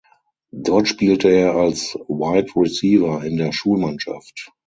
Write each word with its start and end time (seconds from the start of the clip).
Dort 0.51 0.87
spielte 0.87 1.29
er 1.29 1.53
als 1.53 1.93
Wide 2.07 2.51
Receiver 2.55 3.23
in 3.23 3.37
der 3.37 3.51
Schulmannschaft. 3.53 4.51